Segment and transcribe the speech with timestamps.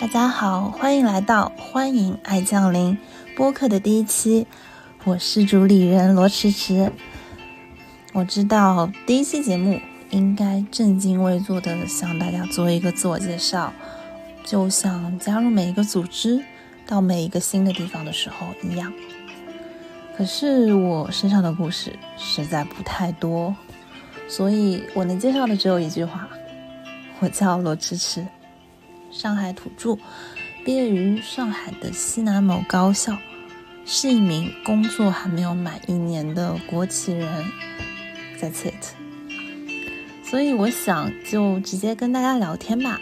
[0.00, 2.96] 大家好，欢迎来到欢迎爱降临
[3.36, 4.46] 播客的第一期，
[5.02, 6.92] 我是主理人罗迟迟。
[8.12, 13.72] 我知道第一期节目应该正襟危坐的向大家做一个自我介绍，
[14.44, 16.44] 就像加入每一个组织
[16.86, 18.92] 到每一个新的地方的时候一样。
[20.16, 23.52] 可是我身上的故事实在不太多，
[24.28, 26.28] 所以我能介绍的只有一句话：
[27.18, 28.24] 我叫罗迟迟。
[29.10, 29.98] 上海土著，
[30.64, 33.18] 毕业于上海的西南某高校，
[33.84, 37.44] 是一名工作还没有满一年的国企人。
[38.40, 38.94] That's it。
[40.22, 43.00] 所以我想就直接跟大家聊天吧，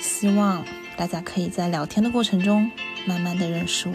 [0.00, 0.64] 希望
[0.96, 2.70] 大家可以在聊天的过程中
[3.06, 3.94] 慢慢的认识我。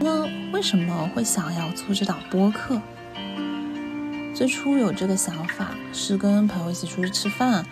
[0.00, 2.80] 那为什么会想要做这档播客？
[4.34, 7.64] 最初有这个想法是跟朋友一起出去吃饭，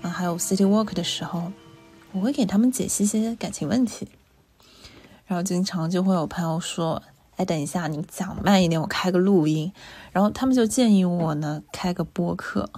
[0.00, 1.52] 啊，还有 city walk 的时候，
[2.12, 4.08] 我会给他们解析一些感情问题，
[5.26, 7.02] 然后经常就会有朋友说
[7.36, 9.72] ：“哎，等一下，你讲慢一点，我开个录音。”
[10.12, 12.70] 然后他们就建议我呢开个播客。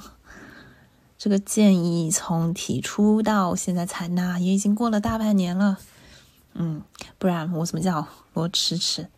[1.18, 5.76] 这个建议从提出到现在采纳，也已经过了大半年了。
[6.54, 6.82] 嗯，
[7.18, 9.08] 不然我怎么叫罗迟迟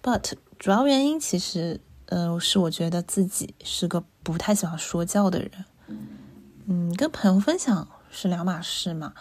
[0.00, 1.80] ？But 主要原因其实。
[2.08, 5.50] 嗯，是我觉得自己是个不太喜欢说教的人，
[6.66, 9.12] 嗯，跟朋友分享是两码事嘛。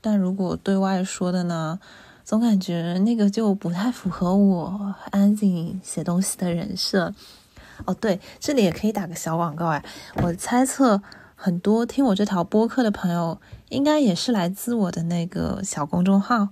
[0.00, 1.80] 但如果对外说的呢，
[2.24, 7.14] 总感觉那个就不太符合我安静写东西的人设。
[7.86, 9.82] 哦，对，这里也可以打个小广告哎，
[10.22, 11.00] 我猜测
[11.34, 16.48] 很多听我这条播客的朋友，应该也是来自我的那个小公众号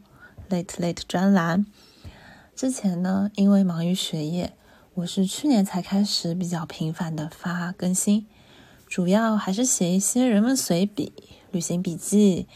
[0.48, 1.66] Late Late 专栏。
[2.54, 4.54] 之前呢，因为忙于学业。
[4.96, 8.26] 我是去年才开始比较频繁的发更新，
[8.88, 11.12] 主要还是写一些人文随笔、
[11.50, 12.48] 旅行笔记、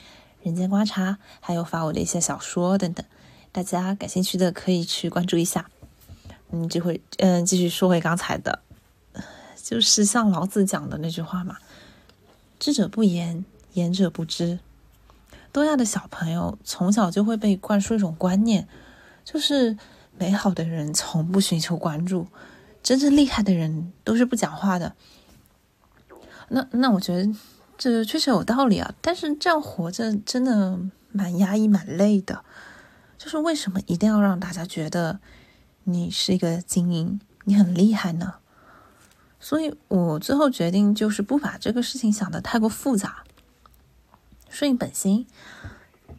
[0.43, 3.05] 人间观察，还有发我的一些小说等等。
[3.53, 5.69] 大家感兴趣的可以去关注一下。
[6.51, 8.61] 嗯，这回嗯，继续说回刚才的，
[9.63, 11.59] 就是像老子讲的那句话嘛
[12.59, 14.61] ：“知者不言，言者不知。”
[15.53, 18.67] 东亚的小朋友从小就会被灌输一种观念，
[19.27, 19.77] 就是。
[20.21, 22.27] 美好的人从不寻求关注，
[22.83, 24.95] 真正厉害的人都是不讲话的。
[26.51, 27.33] 那那我觉得
[27.79, 30.79] 这确实有道理啊，但是这样活着真的
[31.11, 32.45] 蛮压抑、蛮累的。
[33.17, 35.21] 就是为什么一定要让大家觉得
[35.85, 38.35] 你是一个精英，你很厉害呢？
[39.41, 43.25] 所以我最后决定就是不把这个事情想的太过复杂，
[44.51, 45.27] 顺应本心，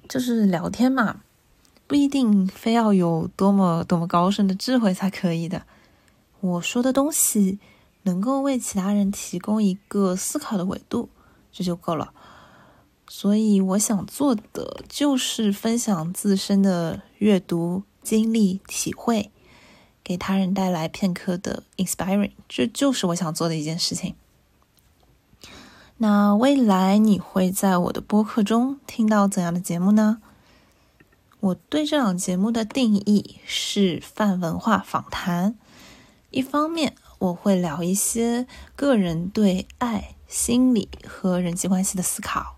[0.09, 1.21] 就是聊天嘛。
[1.91, 5.63] 不一定非要有多么多么高深的智慧才可以的。
[6.39, 7.59] 我说的东西
[8.03, 11.09] 能够为其他人提供一个思考的维度，
[11.51, 12.13] 这就够了。
[13.09, 19.29] 所以我想做的就是分享自身的阅读经历、体会，
[20.01, 24.15] 给他人带来片刻的 inspiring，这就是我想做的一件事情。
[25.97, 30.21] 那未来你会在我的播客中听到怎样的节目呢？
[31.41, 35.55] 我对这档节目的定义是泛文化访谈。
[36.29, 42.57] 一方面，我会聊一些个人对爱、心理和人际关系的思考。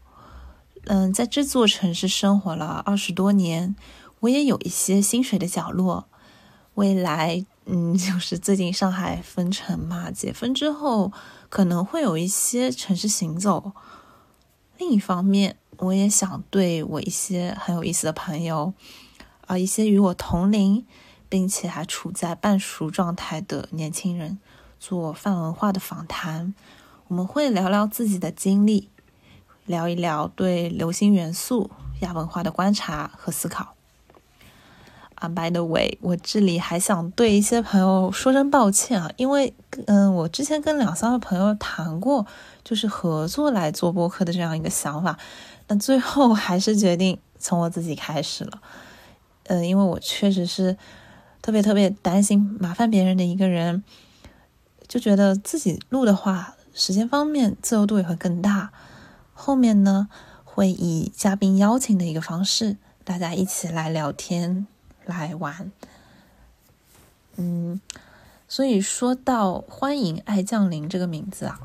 [0.88, 3.74] 嗯，在这座城市生活了二十多年，
[4.20, 6.10] 我也有一些薪水的角落。
[6.74, 11.14] 未来，嗯， 就是最近上海封城嘛，解封之后
[11.48, 13.72] 可能会有一些城市行走。
[14.78, 18.74] 另一方面，我也想对我一些很有意思的朋友，
[19.48, 20.86] 啊，一些与我同龄，
[21.28, 24.40] 并且还处在半熟状态的年轻人，
[24.80, 26.56] 做泛文化的访谈。
[27.10, 28.90] 我们会聊聊自己的经历，
[29.66, 31.70] 聊一聊对流行元素、
[32.00, 33.76] 亚文化的观察和思考。
[35.16, 39.54] 啊，by the way，我这里还想对一些朋友说声抱歉啊，因为，
[39.88, 42.26] 嗯，我之前跟两三个朋友谈过，
[42.64, 45.18] 就是合作来做播客的这样一个想法。
[45.78, 48.62] 最后还是决定从我自己开始了，
[49.46, 50.78] 呃，因为我确实是
[51.42, 53.84] 特别特别担心麻烦别人的一个人，
[54.88, 58.72] 就觉得自己录的话，时间方面自由度也会更大。
[59.34, 60.08] 后面呢，
[60.44, 64.66] 会以嘉宾邀请的一个方式，大家一起来聊天
[65.06, 65.72] 来玩。
[67.36, 67.82] 嗯，
[68.48, 71.60] 所以说到欢迎爱降临这个名字啊，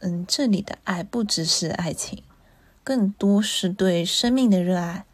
[0.00, 2.22] 嗯，这里的爱不只是爱情。
[2.88, 5.04] 更多是对生命的热爱，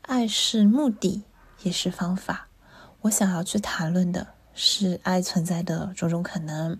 [0.00, 1.24] 爱是目的，
[1.62, 2.48] 也是方法。
[3.02, 6.78] 我想要去谈论的是爱存在的种种可能。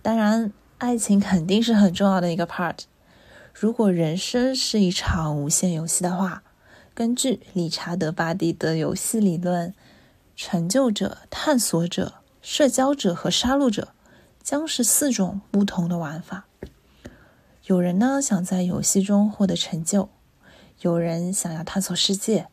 [0.00, 2.84] 当然，爱情肯定是很重要的一个 part。
[3.52, 6.44] 如果人生是一场无限游戏的话，
[6.94, 9.74] 根据理查德·巴蒂的游戏理论，
[10.36, 13.88] 成就者、探索者、社交者和杀戮者
[14.40, 16.44] 将是四种不同的玩法。
[17.66, 20.08] 有人呢想在游戏中获得成就，
[20.80, 22.48] 有人想要探索世界，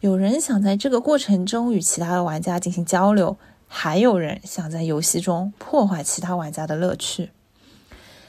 [0.00, 7.30] 有人想在这个过程中与其他的玩家进行交流，还有人想在游戏中破坏其他玩家的乐趣。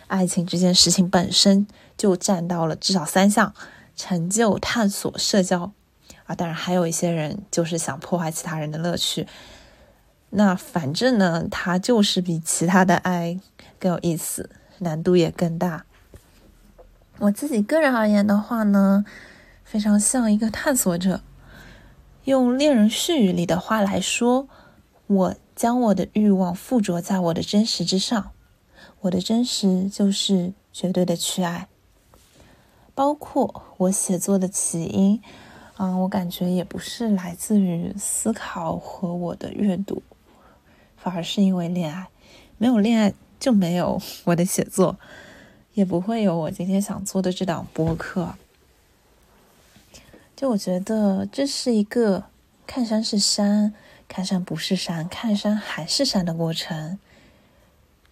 [0.07, 1.67] 爱情这件事情本身
[1.97, 3.53] 就占到了至少三项：
[3.97, 5.73] 成就、探索、社交。
[6.23, 9.27] 啊，当然还有一些人就是想破坏其他人的乐趣。
[10.29, 13.37] 那反正呢，它就是比其他的爱
[13.77, 15.85] 更有意思，难度也更大。
[17.19, 19.03] 我自己个人而言的话呢，
[19.65, 21.21] 非常像一个探索者。
[22.23, 24.47] 用《恋人絮语》里的话来说，
[25.07, 28.31] 我将我的欲望附着在我的真实之上。
[29.01, 31.67] 我的真实就是绝对的去爱，
[32.93, 35.21] 包括我写作的起因，
[35.77, 40.01] 嗯，我感觉也不是来自于思考和我的阅读，
[40.97, 42.07] 反而是因为恋爱。
[42.57, 44.97] 没有恋爱就没有我的写作，
[45.73, 48.35] 也不会有我今天想做的这档播客。
[50.35, 52.25] 就我觉得这是一个
[52.65, 53.73] 看山是山，
[54.07, 56.97] 看山不是山，看山还是山的过程。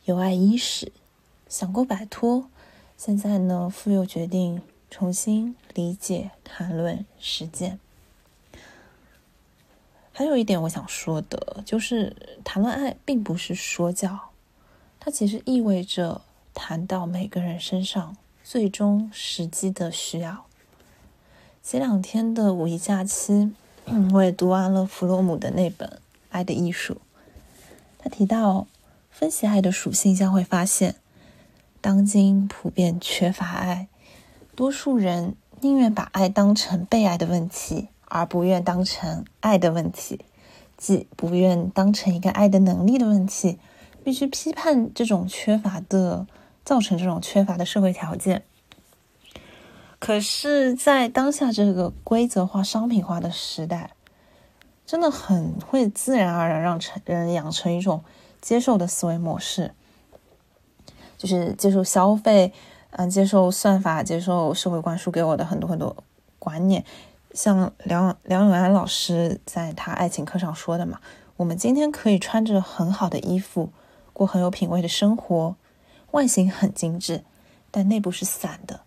[0.06, 0.92] 有爱伊始，
[1.48, 2.50] 想过摆脱，
[2.98, 7.80] 现在呢，复又决定重新理解、谈论、实践。
[10.12, 14.31] 还有一点我想说的，就是谈论爱并不是说教，
[15.00, 16.21] 它其实意味着
[16.57, 20.45] 谈到每个人身上最终实际的需要。
[21.62, 23.51] 前两天的五一假期，
[24.13, 25.88] 我也读完了弗洛姆的那本
[26.31, 26.95] 《爱的艺术》，
[28.00, 28.65] 他提到。
[29.09, 30.94] 分析爱的属性，将会发现，
[31.81, 33.88] 当今普遍缺乏爱，
[34.56, 40.24] 多数人宁愿把爱当成被爱的问题，而不愿当成爱的问题，
[40.77, 43.57] 即不愿当成一个爱的能力的问题。
[44.03, 46.27] 必须批判这种缺乏的，
[46.68, 48.44] 造成这种缺乏的社会条件。
[50.00, 53.92] 可是，在当下这个规则化、商品化的时代，
[54.86, 58.04] 真的很会自然而然让成人养成一种。
[58.40, 59.74] 接受的思维模式，
[61.18, 62.54] 就是接受消费，
[62.92, 65.94] 嗯，接受算法，接受社会灌输给我的很多很多
[66.38, 66.86] 观念。
[67.34, 71.02] 像梁梁永安老师在他爱情课上说的嘛，
[71.36, 73.72] 我们今天可以穿着很好的衣服，
[74.13, 75.56] 过很有品味的生活，
[76.18, 77.24] 外形很精致，
[77.69, 78.81] 但内部是散的，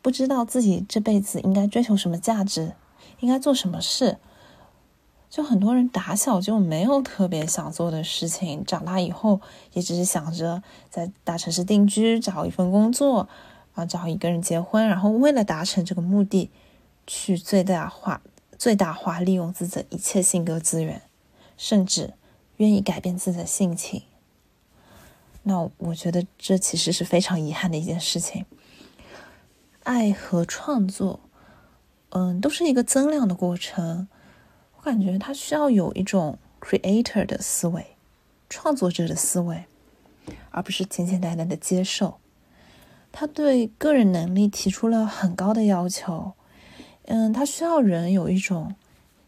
[0.00, 2.74] 不知道自己这辈子应该追求什么价值，
[3.18, 4.18] 应该做什么事。
[5.28, 9.40] 就很多人打小就没有特别想做的事情，长大以后
[9.72, 13.28] 也只是想着在大城市定居，找一份工作，
[13.74, 16.50] 啊，找一个人结婚，然后为了达成这个目的，
[17.04, 18.22] 去最大化、
[18.56, 21.02] 最大化利用自己的一切性格资源，
[21.56, 22.14] 甚至
[22.58, 24.02] 愿意改变自己的性情。
[25.42, 28.44] 那我觉得这其实是非常遗憾的一件事情。
[29.82, 31.20] 爱和创作，
[32.10, 34.08] 嗯，都是一个增量的过程。
[34.76, 37.96] 我感觉它需要有一种 creator 的思维，
[38.48, 39.64] 创作者的思维，
[40.50, 42.18] 而不是简简单单的接受。
[43.12, 46.34] 他对个人能力提出了很高的要求。
[47.06, 48.76] 嗯，他需要人有一种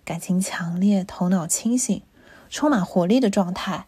[0.05, 2.03] 感情强烈、头脑清醒、
[2.49, 3.87] 充满活力的状态。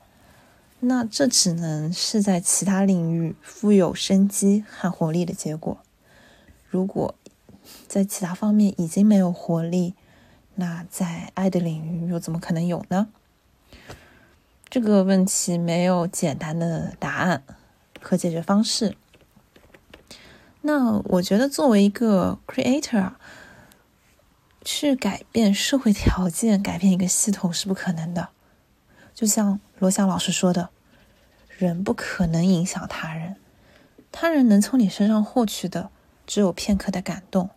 [0.87, 5.79] 那这只能是在其他领域富有生机和活力的结果。
[6.69, 7.14] 如果
[7.87, 9.95] 在其他方面已经没有活力，
[10.57, 13.09] 那在爱的领域又怎么可能有呢？
[14.69, 17.43] 这个问题没有简单的答案
[18.00, 18.97] 和解决方式。
[20.62, 23.12] 那我觉得，作为一个 creator，
[24.64, 28.31] 去改变社会条件、改变一个系统是不可能的。
[29.14, 30.71] 就像罗翔老师说的
[31.64, 33.37] ：“人不可能影响他人，
[34.12, 35.90] 他人能从你身上获取的
[36.26, 37.50] 只有片刻的感动。”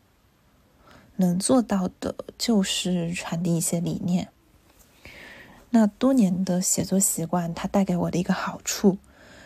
[1.19, 4.29] 能做到的就是传递一些理念。
[5.71, 8.99] 那多年的写作习惯，它带给我的一个好处，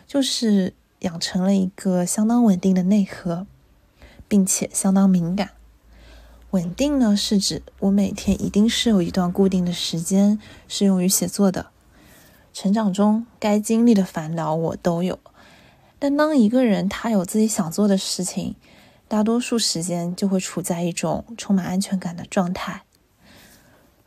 [0.05, 3.47] 就是养成了一个相当稳定的内核，
[4.27, 5.51] 并且相当敏感。
[6.51, 10.37] 稳定呢，是指我每天一定是有一段固定的时间
[10.67, 11.70] 是用于写作的。
[12.53, 15.19] 成长中该经历的烦恼我都有，
[15.97, 18.55] 但当一个人他有自己想做的事情。
[19.07, 22.83] 大多数时间就会处在一种充满安全感的状态，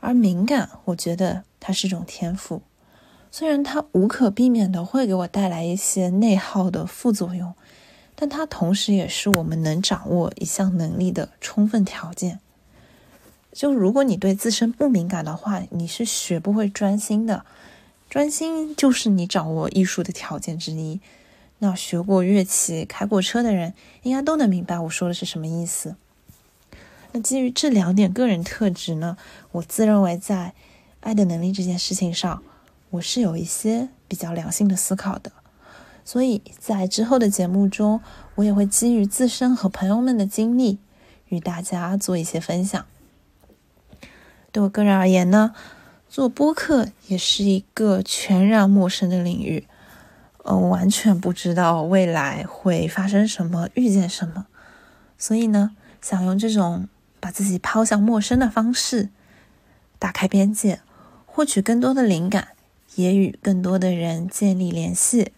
[0.01, 2.63] 而敏感，我觉得它是一种天赋。
[3.31, 7.53] 虽然它无可避免的会给我带来一些内耗的副作用，
[8.15, 12.41] 但它同时也是我们能掌握一项能力的充分条件。
[13.53, 17.45] 就如果你对自身不敏感的话，你是学不会专心的。
[18.15, 21.01] 专心就是你掌握艺术的条件之一。
[21.59, 25.97] 那学过乐器、开过车的人，应该都能明白我说的是什么意思。
[27.11, 29.17] 那基于这两点个人特质呢，
[29.51, 30.55] 我自认为在
[31.01, 32.45] 爱的能力这件事情上，
[32.91, 35.33] 我是有一些比较良性的思考的。
[36.05, 38.01] 所以在之后的节目中，
[38.37, 40.79] 我也会基于自身和朋友们的经历，
[41.31, 42.87] 与大家做一些分享。
[44.53, 45.53] 对我个人而言呢？
[46.15, 49.67] 做播客也是一个全然陌生的领域，
[50.45, 54.47] 呃，完全不知道未来会发生什么，遇见什么，
[55.19, 59.09] 所以呢，想用这种把自己抛向陌生的方式，
[59.99, 60.83] 打开边界，
[61.27, 62.51] 获取更多的灵感，
[62.95, 65.33] 也与更多的人建立联系。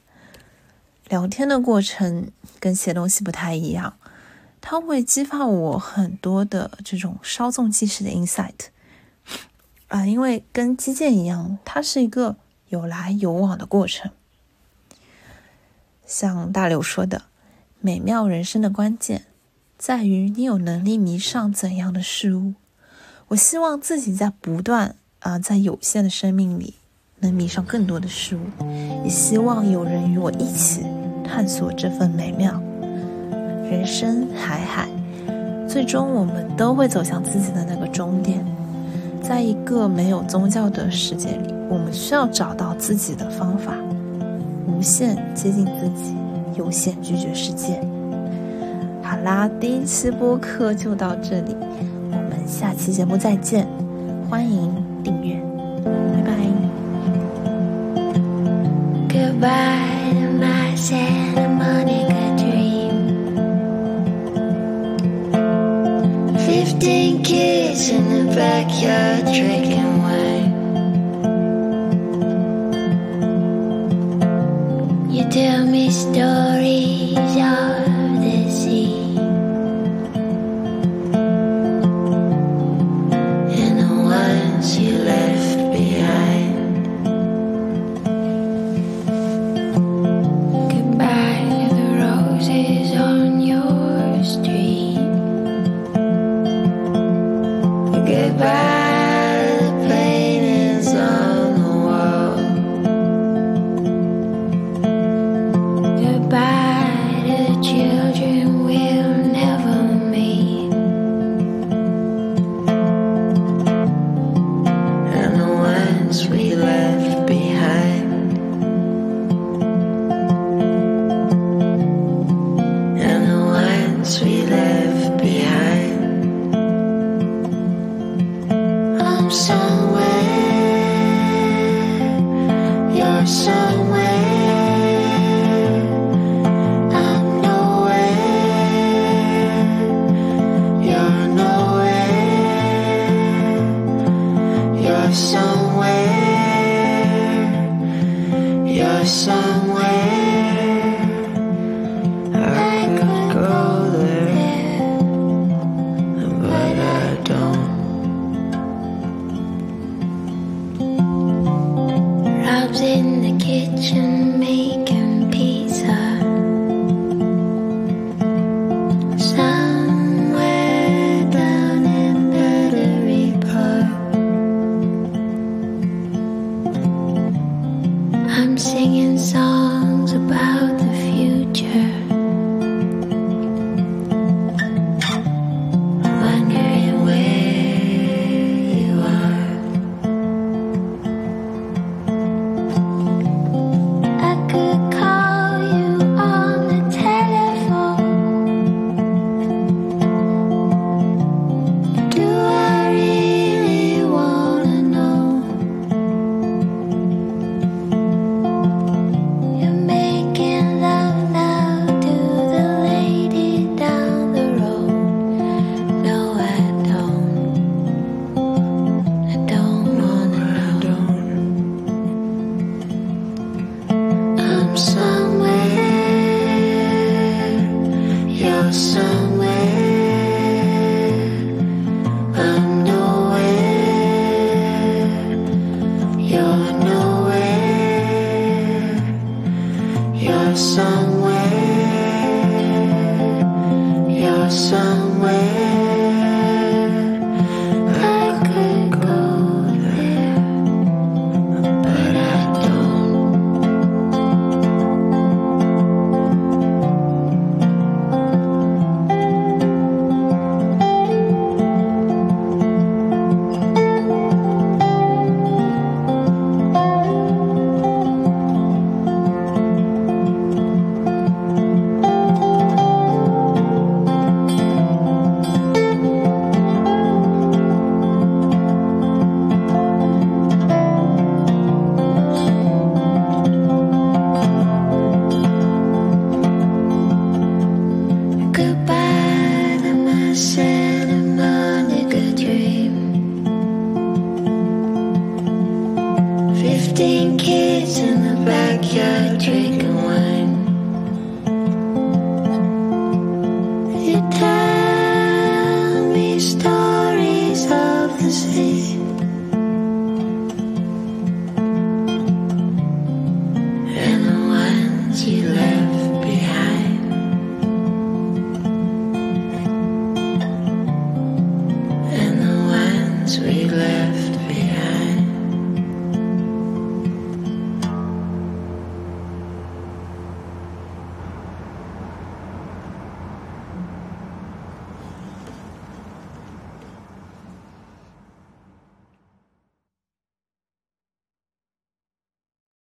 [1.08, 2.30] 聊天的过程
[2.60, 3.96] 跟写东西不太一样，
[4.60, 8.75] 它会激发我很多的这种稍纵即逝的 insight。
[9.88, 12.36] 啊，因为跟击剑一样，它是一个
[12.68, 14.10] 有来有往的过程。
[16.04, 17.22] 像大刘说的，
[17.80, 19.26] 美妙人生的关键
[19.78, 22.54] 在于你有能力迷上怎样的事物。
[23.28, 26.74] 我希望自己在不断啊，在有限的生命里
[27.20, 28.40] 能迷上更多的事物，
[29.04, 30.84] 也希望有人与我一起
[31.24, 32.52] 探索这份美妙。
[33.68, 34.88] 人生海海，
[35.68, 38.44] 最终我们都会走向自己的那个终点。
[39.22, 43.72] 在一个没有宗教的世界里，我们需要找到自己的方法，
[44.66, 46.14] 无限接近自己，
[46.56, 47.80] 有限拒绝世界。
[49.02, 51.56] 好啦，第一期播客就到这里，
[52.10, 53.66] 我们下期节目再见，
[54.30, 55.40] 欢迎订阅，
[55.84, 56.36] 拜拜。
[66.46, 70.52] Fifteen kids in the backyard drinking wine.
[75.10, 76.45] You tell me stories